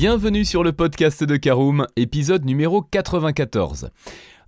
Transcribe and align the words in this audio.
Bienvenue 0.00 0.44
sur 0.44 0.62
le 0.62 0.70
podcast 0.70 1.24
de 1.24 1.36
Caroom, 1.36 1.84
épisode 1.96 2.44
numéro 2.44 2.82
94. 2.82 3.90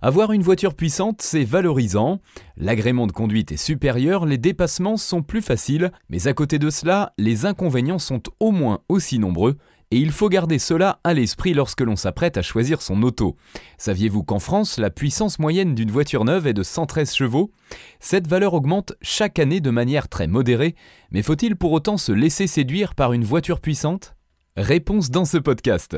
Avoir 0.01 0.31
une 0.31 0.43
voiture 0.43 0.75
puissante, 0.75 1.21
c'est 1.21 1.43
valorisant. 1.43 2.21
L'agrément 2.55 3.05
de 3.05 3.11
conduite 3.11 3.51
est 3.51 3.57
supérieur, 3.57 4.25
les 4.25 4.37
dépassements 4.37 4.95
sont 4.95 5.23
plus 5.23 5.41
faciles, 5.41 5.91
mais 6.09 6.27
à 6.27 6.33
côté 6.33 6.57
de 6.57 6.69
cela, 6.69 7.11
les 7.17 7.45
inconvénients 7.45 7.99
sont 7.99 8.21
au 8.39 8.51
moins 8.51 8.79
aussi 8.87 9.19
nombreux 9.19 9.57
et 9.91 9.97
il 9.97 10.11
faut 10.11 10.29
garder 10.29 10.57
cela 10.57 11.01
à 11.03 11.13
l'esprit 11.13 11.53
lorsque 11.53 11.81
l'on 11.81 11.97
s'apprête 11.97 12.37
à 12.37 12.41
choisir 12.41 12.81
son 12.81 13.03
auto. 13.03 13.35
Saviez-vous 13.77 14.23
qu'en 14.23 14.39
France, 14.39 14.77
la 14.77 14.89
puissance 14.89 15.37
moyenne 15.37 15.75
d'une 15.75 15.91
voiture 15.91 16.23
neuve 16.23 16.47
est 16.47 16.53
de 16.53 16.63
113 16.63 17.13
chevaux? 17.13 17.51
Cette 17.99 18.25
valeur 18.25 18.53
augmente 18.53 18.93
chaque 19.01 19.37
année 19.37 19.59
de 19.59 19.69
manière 19.69 20.07
très 20.07 20.27
modérée, 20.27 20.75
mais 21.11 21.21
faut-il 21.21 21.57
pour 21.57 21.73
autant 21.73 21.97
se 21.97 22.13
laisser 22.13 22.47
séduire 22.47 22.95
par 22.95 23.11
une 23.11 23.25
voiture 23.25 23.59
puissante? 23.59 24.15
Réponse 24.57 25.09
dans 25.11 25.23
ce 25.23 25.37
podcast. 25.37 25.97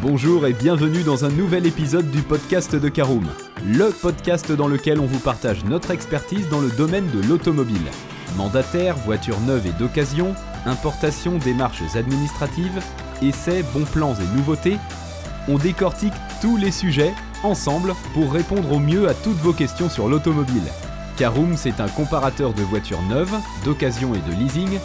Bonjour 0.00 0.46
et 0.46 0.52
bienvenue 0.52 1.02
dans 1.02 1.24
un 1.24 1.30
nouvel 1.30 1.66
épisode 1.66 2.08
du 2.12 2.22
podcast 2.22 2.76
de 2.76 2.88
Caroom, 2.88 3.26
le 3.66 3.90
podcast 3.90 4.52
dans 4.52 4.68
lequel 4.68 5.00
on 5.00 5.06
vous 5.06 5.18
partage 5.18 5.64
notre 5.64 5.90
expertise 5.90 6.48
dans 6.50 6.60
le 6.60 6.70
domaine 6.70 7.10
de 7.10 7.26
l'automobile. 7.26 7.90
Mandataire, 8.36 8.96
voitures 8.98 9.40
neuves 9.40 9.66
et 9.66 9.72
d'occasion, 9.72 10.36
importation, 10.66 11.36
démarches 11.38 11.96
administratives, 11.96 12.80
essais, 13.22 13.64
bons 13.74 13.86
plans 13.86 14.14
et 14.14 14.36
nouveautés, 14.36 14.76
on 15.48 15.58
décortique 15.58 16.14
tous 16.40 16.56
les 16.56 16.70
sujets 16.70 17.12
ensemble 17.42 17.94
pour 18.14 18.32
répondre 18.32 18.72
au 18.72 18.78
mieux 18.78 19.08
à 19.08 19.14
toutes 19.14 19.38
vos 19.38 19.52
questions 19.52 19.88
sur 19.88 20.08
l'automobile. 20.08 20.62
Caroom, 21.16 21.56
c'est 21.56 21.80
un 21.80 21.88
comparateur 21.88 22.52
de 22.52 22.62
voitures 22.62 23.02
neuves, 23.02 23.36
d'occasion 23.64 24.14
et 24.14 24.20
de 24.20 24.34
leasing 24.34 24.78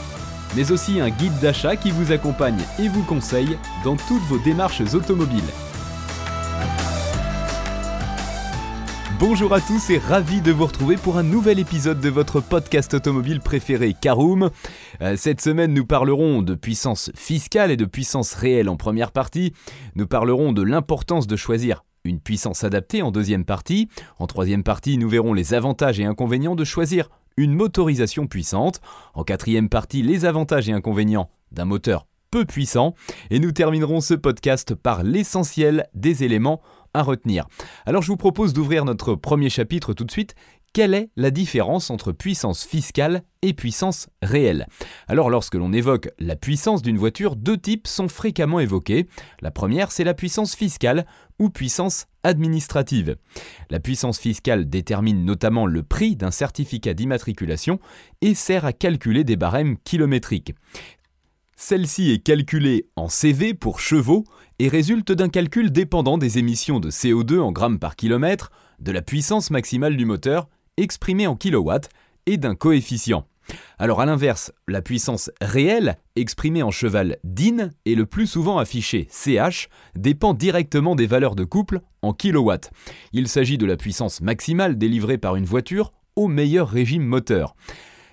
mais 0.55 0.71
aussi 0.71 0.99
un 0.99 1.09
guide 1.09 1.37
d'achat 1.39 1.75
qui 1.75 1.91
vous 1.91 2.11
accompagne 2.11 2.61
et 2.79 2.87
vous 2.87 3.03
conseille 3.03 3.57
dans 3.83 3.95
toutes 3.95 4.21
vos 4.23 4.37
démarches 4.37 4.81
automobiles. 4.93 5.41
Bonjour 9.19 9.53
à 9.53 9.61
tous 9.61 9.89
et 9.89 9.99
ravi 9.99 10.41
de 10.41 10.51
vous 10.51 10.65
retrouver 10.65 10.97
pour 10.97 11.17
un 11.17 11.23
nouvel 11.23 11.57
épisode 11.57 12.01
de 12.01 12.09
votre 12.09 12.41
podcast 12.41 12.93
automobile 12.93 13.39
préféré 13.39 13.95
Caroom. 13.99 14.49
Euh, 15.01 15.15
cette 15.15 15.39
semaine 15.39 15.73
nous 15.73 15.85
parlerons 15.85 16.41
de 16.41 16.55
puissance 16.55 17.09
fiscale 17.15 17.71
et 17.71 17.77
de 17.77 17.85
puissance 17.85 18.33
réelle 18.33 18.67
en 18.67 18.75
première 18.75 19.11
partie. 19.11 19.53
Nous 19.95 20.07
parlerons 20.07 20.51
de 20.51 20.61
l'importance 20.61 21.25
de 21.25 21.37
choisir 21.37 21.83
une 22.03 22.19
puissance 22.19 22.63
adaptée 22.63 23.01
en 23.01 23.11
deuxième 23.11 23.45
partie. 23.45 23.87
En 24.19 24.27
troisième 24.27 24.63
partie, 24.63 24.97
nous 24.97 25.09
verrons 25.09 25.33
les 25.33 25.53
avantages 25.53 25.99
et 25.99 26.05
inconvénients 26.05 26.55
de 26.55 26.63
choisir 26.63 27.09
une 27.37 27.53
motorisation 27.53 28.27
puissante. 28.27 28.81
En 29.13 29.23
quatrième 29.23 29.69
partie, 29.69 30.01
les 30.01 30.25
avantages 30.25 30.69
et 30.69 30.73
inconvénients 30.73 31.29
d'un 31.51 31.65
moteur 31.65 32.05
peu 32.31 32.45
puissant. 32.45 32.95
Et 33.29 33.39
nous 33.39 33.51
terminerons 33.51 34.01
ce 34.01 34.15
podcast 34.15 34.75
par 34.75 35.03
l'essentiel 35.03 35.87
des 35.93 36.23
éléments 36.23 36.61
à 36.93 37.01
retenir. 37.03 37.47
Alors 37.85 38.01
je 38.01 38.07
vous 38.07 38.17
propose 38.17 38.53
d'ouvrir 38.53 38.85
notre 38.85 39.15
premier 39.15 39.49
chapitre 39.49 39.93
tout 39.93 40.03
de 40.03 40.11
suite 40.11 40.35
quelle 40.73 40.95
est 40.95 41.11
la 41.15 41.29
différence 41.29 41.91
entre 41.91 42.11
puissance 42.11 42.65
fiscale 42.65 43.23
et 43.43 43.53
puissance 43.53 44.09
réelle? 44.23 44.67
Alors 45.07 45.29
lorsque 45.29 45.53
l'on 45.53 45.71
évoque 45.71 46.09
la 46.17 46.35
puissance 46.35 46.81
d'une 46.81 46.97
voiture, 46.97 47.35
deux 47.35 47.57
types 47.57 47.85
sont 47.85 48.09
fréquemment 48.09 48.59
évoqués. 48.59 49.07
La 49.41 49.51
première, 49.51 49.91
c'est 49.91 50.03
la 50.03 50.15
puissance 50.15 50.55
fiscale 50.55 51.05
ou 51.39 51.49
puissance 51.49 52.07
administrative. 52.23 53.17
La 53.69 53.79
puissance 53.79 54.17
fiscale 54.17 54.67
détermine 54.67 55.23
notamment 55.23 55.67
le 55.67 55.83
prix 55.83 56.15
d'un 56.15 56.31
certificat 56.31 56.95
d'immatriculation 56.95 57.77
et 58.21 58.33
sert 58.33 58.65
à 58.65 58.73
calculer 58.73 59.23
des 59.23 59.35
barèmes 59.35 59.77
kilométriques. 59.83 60.55
Celle-ci 61.55 62.11
est 62.11 62.23
calculée 62.23 62.87
en 62.95 63.09
CV 63.09 63.53
pour 63.53 63.79
chevaux 63.79 64.25
et 64.57 64.69
résulte 64.69 65.11
d'un 65.11 65.29
calcul 65.29 65.71
dépendant 65.71 66.17
des 66.17 66.39
émissions 66.39 66.79
de 66.79 66.89
CO2 66.89 67.39
en 67.39 67.51
grammes 67.51 67.79
par 67.79 67.95
kilomètre, 67.95 68.51
de 68.79 68.91
la 68.91 69.01
puissance 69.01 69.51
maximale 69.51 69.95
du 69.95 70.05
moteur 70.05 70.49
exprimé 70.77 71.27
en 71.27 71.35
kilowatts 71.35 71.89
et 72.25 72.37
d'un 72.37 72.55
coefficient. 72.55 73.25
Alors 73.77 73.99
à 73.99 74.05
l'inverse, 74.05 74.51
la 74.67 74.81
puissance 74.81 75.29
réelle, 75.41 75.97
exprimée 76.15 76.63
en 76.63 76.71
cheval 76.71 77.17
DIN 77.23 77.71
et 77.85 77.95
le 77.95 78.05
plus 78.05 78.27
souvent 78.27 78.57
affichée 78.57 79.07
CH, 79.09 79.67
dépend 79.95 80.33
directement 80.33 80.95
des 80.95 81.07
valeurs 81.07 81.35
de 81.35 81.43
couple 81.43 81.81
en 82.01 82.13
kilowatts. 82.13 82.71
Il 83.11 83.27
s'agit 83.27 83.57
de 83.57 83.65
la 83.65 83.77
puissance 83.77 84.21
maximale 84.21 84.77
délivrée 84.77 85.17
par 85.17 85.35
une 85.35 85.45
voiture 85.45 85.91
au 86.15 86.27
meilleur 86.27 86.69
régime 86.69 87.03
moteur. 87.03 87.55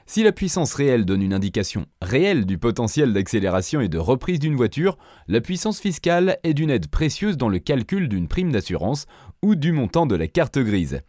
Si 0.07 0.25
la 0.25 0.33
puissance 0.33 0.75
réelle 0.75 1.05
donne 1.05 1.23
une 1.23 1.33
indication 1.33 1.87
réelle 2.03 2.45
du 2.45 2.59
potentiel 2.59 3.13
d'accélération 3.13 3.81
et 3.81 3.87
de 3.87 3.99
reprise 3.99 4.41
d'une 4.41 4.57
voiture, 4.57 4.99
la 5.29 5.41
puissance 5.41 5.79
fiscale 5.79 6.39
est 6.43 6.55
d'une 6.55 6.71
aide 6.71 6.89
précieuse 6.89 7.37
dans 7.37 7.49
le 7.49 7.61
calcul 7.61 8.09
d'une 8.09 8.27
prime 8.27 8.51
d'assurance 8.51 9.07
ou 9.41 9.55
du 9.55 9.71
montant 9.71 10.07
de 10.07 10.17
la 10.17 10.27
carte 10.27 10.59
grise. 10.59 11.03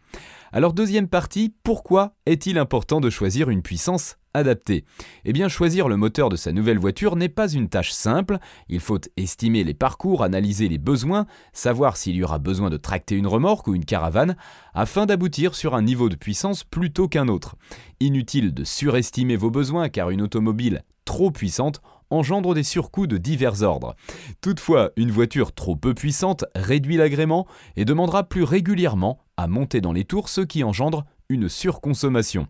Alors 0.54 0.74
deuxième 0.74 1.08
partie, 1.08 1.54
pourquoi 1.62 2.12
est-il 2.26 2.58
important 2.58 3.00
de 3.00 3.08
choisir 3.08 3.48
une 3.48 3.62
puissance 3.62 4.18
adaptée? 4.34 4.84
Eh 5.24 5.32
bien 5.32 5.48
choisir 5.48 5.88
le 5.88 5.96
moteur 5.96 6.28
de 6.28 6.36
sa 6.36 6.52
nouvelle 6.52 6.78
voiture 6.78 7.16
n'est 7.16 7.30
pas 7.30 7.48
une 7.48 7.70
tâche 7.70 7.90
simple, 7.90 8.36
il 8.68 8.80
faut 8.80 8.98
estimer 9.16 9.64
les 9.64 9.72
parcours, 9.72 10.22
analyser 10.22 10.68
les 10.68 10.76
besoins, 10.76 11.24
savoir 11.54 11.96
s'il 11.96 12.16
y 12.16 12.22
aura 12.22 12.38
besoin 12.38 12.68
de 12.68 12.76
tracter 12.76 13.16
une 13.16 13.26
remorque 13.26 13.66
ou 13.66 13.74
une 13.74 13.86
caravane, 13.86 14.36
afin 14.74 15.06
d'aboutir 15.06 15.54
sur 15.54 15.74
un 15.74 15.80
niveau 15.80 16.10
de 16.10 16.16
puissance 16.16 16.64
plutôt 16.64 17.08
qu'un 17.08 17.28
autre. 17.28 17.56
Inutile 18.00 18.52
de 18.52 18.64
surestimer 18.64 19.36
vos 19.36 19.50
besoins 19.50 19.88
car 19.88 20.10
une 20.10 20.20
automobile 20.20 20.82
trop 21.06 21.30
puissante 21.30 21.80
engendre 22.10 22.52
des 22.52 22.62
surcoûts 22.62 23.06
de 23.06 23.16
divers 23.16 23.62
ordres. 23.62 23.96
Toutefois, 24.42 24.90
une 24.96 25.10
voiture 25.10 25.52
trop 25.52 25.76
peu 25.76 25.94
puissante 25.94 26.44
réduit 26.54 26.98
l'agrément 26.98 27.46
et 27.76 27.86
demandera 27.86 28.24
plus 28.24 28.42
régulièrement 28.42 29.18
monter 29.46 29.80
dans 29.80 29.92
les 29.92 30.04
tours, 30.04 30.28
ce 30.28 30.40
qui 30.40 30.64
engendre 30.64 31.04
une 31.28 31.48
surconsommation. 31.48 32.46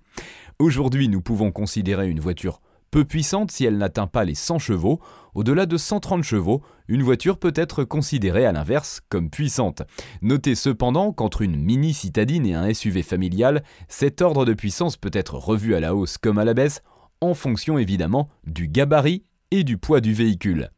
Aujourd'hui, 0.58 1.08
nous 1.08 1.20
pouvons 1.20 1.50
considérer 1.52 2.08
une 2.08 2.20
voiture 2.20 2.60
peu 2.92 3.04
puissante 3.04 3.50
si 3.50 3.64
elle 3.64 3.78
n'atteint 3.78 4.06
pas 4.06 4.24
les 4.24 4.34
100 4.34 4.58
chevaux. 4.58 5.00
Au-delà 5.34 5.66
de 5.66 5.78
130 5.78 6.22
chevaux, 6.22 6.62
une 6.88 7.02
voiture 7.02 7.38
peut 7.38 7.54
être 7.56 7.84
considérée 7.84 8.44
à 8.44 8.52
l'inverse 8.52 9.00
comme 9.08 9.30
puissante. 9.30 9.82
Notez 10.20 10.54
cependant 10.54 11.12
qu'entre 11.12 11.40
une 11.40 11.56
mini 11.56 11.94
citadine 11.94 12.46
et 12.46 12.54
un 12.54 12.72
SUV 12.72 13.02
familial, 13.02 13.64
cet 13.88 14.20
ordre 14.20 14.44
de 14.44 14.52
puissance 14.52 14.98
peut 14.98 15.10
être 15.14 15.34
revu 15.34 15.74
à 15.74 15.80
la 15.80 15.94
hausse 15.94 16.18
comme 16.18 16.38
à 16.38 16.44
la 16.44 16.54
baisse, 16.54 16.82
en 17.22 17.34
fonction 17.34 17.78
évidemment 17.78 18.28
du 18.46 18.68
gabarit 18.68 19.24
et 19.50 19.64
du 19.64 19.78
poids 19.78 20.02
du 20.02 20.12
véhicule. 20.12 20.70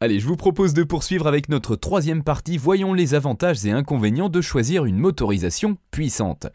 Allez, 0.00 0.20
je 0.20 0.28
vous 0.28 0.36
propose 0.36 0.74
de 0.74 0.84
poursuivre 0.84 1.26
avec 1.26 1.48
notre 1.48 1.74
troisième 1.74 2.22
partie. 2.22 2.56
Voyons 2.56 2.94
les 2.94 3.14
avantages 3.14 3.66
et 3.66 3.72
inconvénients 3.72 4.28
de 4.28 4.40
choisir 4.40 4.84
une 4.84 4.96
motorisation 4.96 5.76
puissante. 5.90 6.46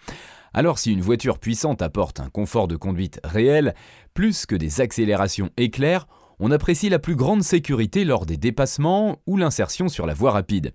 Alors 0.54 0.80
si 0.80 0.94
une 0.94 1.02
voiture 1.02 1.40
puissante 1.40 1.82
apporte 1.82 2.22
un 2.22 2.30
confort 2.30 2.70
de 2.70 2.78
conduite 2.78 3.20
réel, 3.26 3.76
plus 4.14 4.46
que 4.46 4.56
des 4.56 4.80
accélérations 4.80 5.50
éclairs, 5.58 6.08
on 6.40 6.52
apprécie 6.52 6.88
la 6.88 7.00
plus 7.00 7.18
grande 7.18 7.44
sécurité 7.44 8.06
lors 8.06 8.26
des 8.26 8.38
dépassements 8.38 9.22
ou 9.28 9.36
l'insertion 9.36 9.90
sur 9.90 10.06
la 10.06 10.14
voie 10.14 10.32
rapide. 10.32 10.72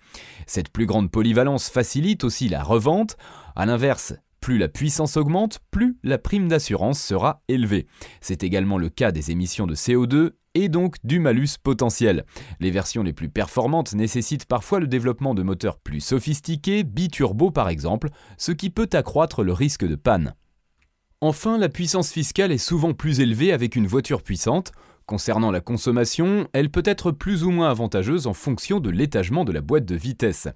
Cette 0.47 0.69
plus 0.69 0.85
grande 0.85 1.11
polyvalence 1.11 1.71
facilite 1.71 2.23
aussi 2.23 2.51
la 2.51 2.63
revente. 2.63 3.17
A 3.57 3.65
l'inverse, 3.65 4.13
plus 4.43 4.59
la 4.59 4.69
puissance 4.69 5.17
augmente, 5.17 5.61
plus 5.71 5.97
la 6.03 6.19
prime 6.19 6.49
d'assurance 6.49 7.01
sera 7.01 7.43
élevée. 7.49 7.87
C'est 8.21 8.43
également 8.43 8.77
le 8.77 8.91
cas 8.91 9.11
des 9.11 9.31
émissions 9.31 9.67
de 9.67 9.75
CO2 9.75 10.33
et 10.63 10.69
donc 10.69 10.97
du 11.05 11.19
malus 11.19 11.59
potentiel. 11.63 12.25
Les 12.61 12.71
versions 12.71 13.03
les 13.03 13.13
plus 13.13 13.29
performantes 13.29 13.95
nécessitent 13.95 14.47
parfois 14.47 14.81
le 14.81 14.87
développement 14.87 15.35
de 15.35 15.43
moteurs 15.43 15.79
plus 15.79 16.01
sophistiqués, 16.01 16.85
biturbo 16.85 17.51
par 17.51 17.69
exemple, 17.69 18.09
ce 18.37 18.53
qui 18.53 18.71
peut 18.71 18.89
accroître 18.93 19.43
le 19.43 19.53
risque 19.53 19.87
de 19.87 19.95
panne. 19.97 20.35
Enfin, 21.21 21.59
la 21.59 21.69
puissance 21.69 22.13
fiscale 22.13 22.53
est 22.53 22.59
souvent 22.59 22.95
plus 22.95 23.21
élevée 23.21 23.53
avec 23.53 23.75
une 23.75 23.89
voiture 23.89 24.23
puissante. 24.23 24.73
Concernant 25.05 25.51
la 25.51 25.61
consommation, 25.61 26.47
elle 26.53 26.71
peut 26.71 26.83
être 26.85 27.11
plus 27.11 27.43
ou 27.43 27.51
moins 27.51 27.71
avantageuse 27.71 28.27
en 28.27 28.35
fonction 28.35 28.79
de 28.79 28.91
l'étagement 28.91 29.45
de 29.45 29.53
la 29.53 29.61
boîte 29.61 29.87
de 29.87 29.97
vitesse. 29.97 30.49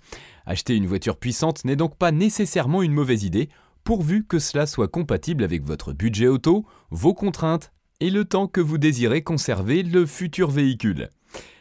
Acheter 0.47 0.77
une 0.77 0.87
voiture 0.87 1.17
puissante 1.17 1.65
n'est 1.65 1.75
donc 1.75 1.97
pas 1.97 2.13
nécessairement 2.13 2.83
une 2.83 2.93
mauvaise 2.93 3.25
idée, 3.25 3.49
pourvu 3.83 4.25
que 4.25 4.39
cela 4.39 4.67
soit 4.67 4.89
compatible 4.89 5.43
avec 5.43 5.65
votre 5.65 5.93
budget 5.93 6.29
auto, 6.29 6.65
vos 6.91 7.15
contraintes 7.15 7.73
et 8.03 8.11
le 8.11 8.25
temps 8.25 8.49
que 8.49 8.61
vous 8.61 8.79
désirez 8.79 9.23
conserver 9.23 9.85
le 9.85 10.07
futur 10.07 10.51
véhicule. 10.51 11.09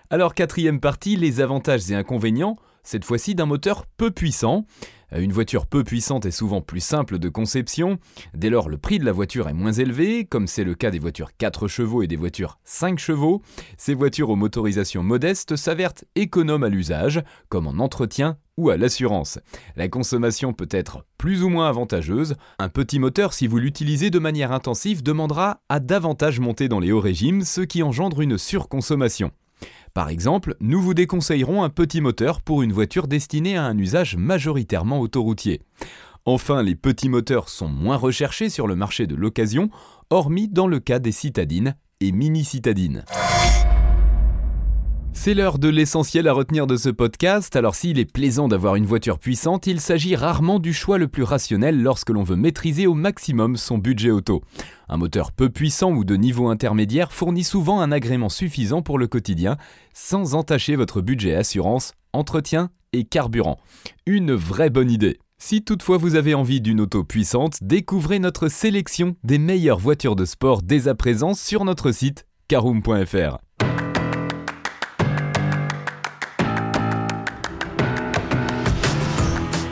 Alors 0.10 0.34
quatrième 0.34 0.80
partie, 0.80 1.16
les 1.16 1.40
avantages 1.40 1.92
et 1.92 1.94
inconvénients, 1.94 2.58
cette 2.84 3.06
fois-ci 3.06 3.36
d'un 3.36 3.46
moteur 3.46 3.86
peu 3.98 4.12
puissant. 4.12 4.66
Une 5.14 5.34
voiture 5.34 5.66
peu 5.66 5.84
puissante 5.84 6.26
est 6.26 6.32
souvent 6.32 6.62
plus 6.62 6.80
simple 6.80 7.20
de 7.20 7.28
conception, 7.28 8.00
dès 8.34 8.50
lors 8.50 8.70
le 8.70 8.78
prix 8.78 8.98
de 8.98 9.04
la 9.04 9.12
voiture 9.12 9.50
est 9.50 9.54
moins 9.54 9.74
élevé, 9.74 10.24
comme 10.24 10.48
c'est 10.48 10.64
le 10.64 10.74
cas 10.74 10.90
des 10.90 11.00
voitures 11.00 11.32
4 11.38 11.68
chevaux 11.68 12.02
et 12.02 12.08
des 12.08 12.16
voitures 12.16 12.60
5 12.64 12.98
chevaux. 12.98 13.42
Ces 13.78 13.94
voitures 13.94 14.30
aux 14.30 14.38
motorisations 14.38 15.04
modestes 15.04 15.58
s'avèrent 15.58 15.94
économes 16.16 16.64
à 16.64 16.70
l'usage, 16.70 17.22
comme 17.50 17.68
en 17.68 17.84
entretien 17.84 18.38
ou 18.56 18.70
à 18.70 18.78
l'assurance. 18.78 19.38
La 19.76 19.90
consommation 19.90 20.54
peut 20.54 20.70
être 20.72 21.04
plus 21.18 21.44
ou 21.44 21.50
moins 21.50 21.68
avantageuse. 21.68 22.36
Un 22.58 22.70
petit 22.70 23.00
moteur, 23.00 23.34
si 23.34 23.48
vous 23.48 23.58
l'utilisez 23.58 24.12
de 24.12 24.20
manière 24.20 24.54
intensive, 24.54 25.04
demandera 25.04 25.60
à 25.68 25.82
davantage 25.82 26.40
monter 26.40 26.70
dans 26.70 26.80
les 26.80 26.94
hauts 26.94 27.02
régimes, 27.02 27.44
ce 27.44 27.62
qui 27.62 27.84
engendre 27.84 28.22
une 28.22 28.38
surconsommation. 28.38 29.32
Par 29.94 30.10
exemple, 30.10 30.56
nous 30.62 30.82
vous 30.82 30.94
déconseillerons 30.94 31.64
un 31.64 31.70
petit 31.70 32.00
moteur 32.00 32.42
pour 32.42 32.62
une 32.62 32.72
voiture 32.72 33.08
destinée 33.08 33.58
à 33.58 33.66
un 33.66 33.78
usage 33.78 34.16
majoritairement 34.16 35.00
autoroutier. 35.02 35.62
Enfin, 36.26 36.64
les 36.64 36.76
petits 36.76 37.10
moteurs 37.10 37.50
sont 37.50 37.68
moins 37.68 37.98
recherchés 37.98 38.50
sur 38.50 38.68
le 38.68 38.76
marché 38.76 39.08
de 39.08 39.16
l'occasion, 39.16 39.70
hormis 40.10 40.48
dans 40.48 40.68
le 40.68 40.80
cas 40.80 41.00
des 41.00 41.12
citadines 41.12 41.76
et 42.00 42.12
mini-citadines. 42.12 43.04
C'est 45.14 45.34
l'heure 45.34 45.60
de 45.60 45.68
l'essentiel 45.68 46.28
à 46.28 46.34
retenir 46.34 46.66
de 46.66 46.78
ce 46.78 46.90
podcast, 46.90 47.56
alors 47.56 47.76
s'il 47.76 48.00
est 48.00 48.12
plaisant 48.12 48.48
d'avoir 48.48 48.76
une 48.76 48.86
voiture 48.86 49.20
puissante, 49.20 49.68
il 49.68 49.80
s'agit 49.80 50.16
rarement 50.16 50.58
du 50.58 50.74
choix 50.74 50.98
le 50.98 51.08
plus 51.08 51.24
rationnel 51.24 51.82
lorsque 51.82 52.10
l'on 52.10 52.24
veut 52.24 52.36
maîtriser 52.36 52.88
au 52.88 52.96
maximum 52.96 53.58
son 53.58 53.78
budget 53.78 54.10
auto. 54.10 54.42
Un 54.90 54.98
moteur 54.98 55.32
peu 55.32 55.50
puissant 55.50 55.92
ou 55.92 56.04
de 56.06 56.16
niveau 56.16 56.48
intermédiaire 56.48 57.12
fournit 57.12 57.44
souvent 57.44 57.82
un 57.82 57.92
agrément 57.92 58.30
suffisant 58.30 58.82
pour 58.82 58.98
le 58.98 59.08
quotidien, 59.08 59.58
sans 59.94 60.34
entacher 60.34 60.76
votre 60.76 61.02
budget 61.02 61.36
assurance, 61.36 61.94
entretien 62.14 62.72
et 62.94 63.04
carburant. 63.04 63.60
Une 64.06 64.34
vraie 64.34 64.70
bonne 64.70 64.90
idée. 64.90 65.20
Si 65.38 65.64
toutefois 65.64 65.98
vous 65.98 66.16
avez 66.16 66.34
envie 66.34 66.62
d'une 66.62 66.82
auto 66.82 67.04
puissante, 67.04 67.58
découvrez 67.62 68.20
notre 68.20 68.48
sélection 68.48 69.16
des 69.24 69.40
meilleures 69.40 69.80
voitures 69.80 70.16
de 70.16 70.26
sport 70.26 70.62
dès 70.62 70.88
à 70.88 70.96
présent 70.96 71.34
sur 71.34 71.66
notre 71.66 71.92
site 71.92 72.26
caroom.fr. 72.48 73.38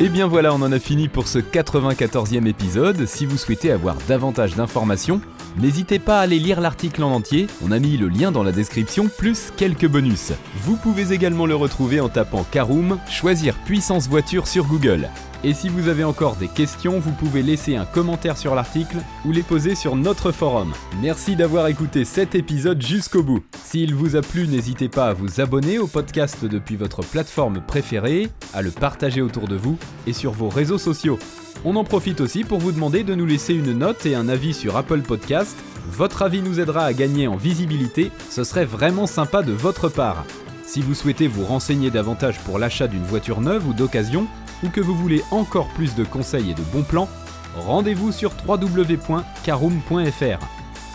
Et 0.01 0.07
bien 0.07 0.27
voilà, 0.27 0.53
on 0.53 0.61
en 0.61 0.71
a 0.71 0.79
fini 0.79 1.09
pour 1.09 1.27
ce 1.27 1.39
94e 1.39 2.47
épisode. 2.47 3.05
Si 3.05 3.25
vous 3.25 3.37
souhaitez 3.37 3.69
avoir 3.69 3.97
davantage 4.07 4.55
d'informations, 4.55 5.19
n'hésitez 5.59 5.99
pas 5.99 6.19
à 6.19 6.23
aller 6.23 6.39
lire 6.39 6.61
l'article 6.61 7.03
en 7.03 7.11
entier, 7.11 7.47
on 7.63 7.71
a 7.71 7.79
mis 7.79 7.97
le 7.97 8.07
lien 8.07 8.31
dans 8.31 8.43
la 8.43 8.51
description, 8.51 9.09
plus 9.17 9.51
quelques 9.55 9.87
bonus. 9.87 10.31
Vous 10.63 10.75
pouvez 10.75 11.13
également 11.13 11.45
le 11.45 11.55
retrouver 11.55 11.99
en 11.99 12.09
tapant 12.09 12.43
Caroom, 12.43 12.97
choisir 13.09 13.55
puissance 13.65 14.07
voiture 14.07 14.47
sur 14.47 14.65
Google. 14.65 15.09
Et 15.43 15.53
si 15.53 15.69
vous 15.69 15.87
avez 15.87 16.03
encore 16.03 16.35
des 16.35 16.49
questions, 16.49 16.99
vous 16.99 17.11
pouvez 17.11 17.41
laisser 17.41 17.77
un 17.77 17.85
commentaire 17.85 18.37
sur 18.37 18.55
l'article 18.55 18.97
ou 19.25 19.31
les 19.31 19.43
poser 19.43 19.73
sur 19.73 19.95
notre 19.95 20.31
forum. 20.31 20.73
Merci 21.01 21.37
d'avoir 21.37 21.67
écouté 21.67 22.03
cet 22.03 22.35
épisode 22.35 22.81
jusqu'au 22.81 23.23
bout. 23.23 23.43
S'il 23.63 23.95
vous 23.95 24.17
a 24.17 24.21
plu, 24.21 24.47
n'hésitez 24.47 24.89
pas 24.89 25.07
à 25.07 25.13
vous 25.13 25.39
abonner 25.39 25.79
au 25.79 25.87
podcast 25.87 26.43
depuis 26.43 26.75
votre 26.75 27.03
plateforme 27.03 27.61
préférée, 27.61 28.27
à 28.53 28.61
le 28.61 28.71
partager 28.71 29.21
autour 29.21 29.47
de 29.47 29.55
vous 29.55 29.77
et 30.07 30.13
sur 30.13 30.31
vos 30.31 30.49
réseaux 30.49 30.77
sociaux. 30.77 31.19
On 31.65 31.75
en 31.75 31.83
profite 31.83 32.21
aussi 32.21 32.43
pour 32.43 32.59
vous 32.59 32.71
demander 32.71 33.03
de 33.03 33.15
nous 33.15 33.25
laisser 33.25 33.53
une 33.53 33.73
note 33.73 34.05
et 34.05 34.15
un 34.15 34.29
avis 34.29 34.53
sur 34.53 34.77
Apple 34.77 35.01
Podcast. 35.01 35.57
Votre 35.91 36.21
avis 36.21 36.41
nous 36.41 36.59
aidera 36.59 36.85
à 36.85 36.93
gagner 36.93 37.27
en 37.27 37.35
visibilité, 37.35 38.11
ce 38.29 38.43
serait 38.43 38.65
vraiment 38.65 39.07
sympa 39.07 39.41
de 39.41 39.51
votre 39.51 39.89
part. 39.89 40.23
Si 40.63 40.81
vous 40.81 40.93
souhaitez 40.93 41.27
vous 41.27 41.45
renseigner 41.45 41.89
davantage 41.89 42.39
pour 42.41 42.59
l'achat 42.59 42.87
d'une 42.87 43.03
voiture 43.03 43.41
neuve 43.41 43.67
ou 43.67 43.73
d'occasion, 43.73 44.27
ou 44.63 44.69
que 44.69 44.81
vous 44.81 44.95
voulez 44.95 45.23
encore 45.31 45.69
plus 45.69 45.95
de 45.95 46.03
conseils 46.03 46.51
et 46.51 46.53
de 46.53 46.61
bons 46.71 46.83
plans, 46.83 47.09
rendez-vous 47.55 48.11
sur 48.11 48.33
www.caroom.fr. 48.47 50.45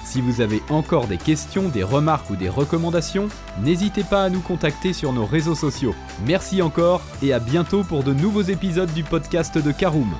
Si 0.04 0.20
vous 0.20 0.40
avez 0.40 0.62
encore 0.68 1.08
des 1.08 1.16
questions, 1.16 1.68
des 1.70 1.82
remarques 1.82 2.30
ou 2.30 2.36
des 2.36 2.48
recommandations, 2.48 3.28
n'hésitez 3.62 4.04
pas 4.04 4.22
à 4.22 4.30
nous 4.30 4.42
contacter 4.42 4.92
sur 4.92 5.12
nos 5.12 5.26
réseaux 5.26 5.56
sociaux. 5.56 5.94
Merci 6.24 6.62
encore 6.62 7.00
et 7.22 7.32
à 7.32 7.40
bientôt 7.40 7.82
pour 7.82 8.04
de 8.04 8.12
nouveaux 8.12 8.42
épisodes 8.42 8.92
du 8.92 9.02
podcast 9.02 9.58
de 9.58 9.72
Caroom. 9.72 10.14